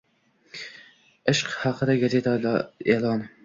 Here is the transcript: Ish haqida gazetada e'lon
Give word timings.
Ish 1.33 1.43
haqida 1.59 1.99
gazetada 2.07 2.59
e'lon 2.99 3.27